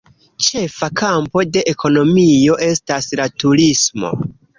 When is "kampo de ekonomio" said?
1.01-2.55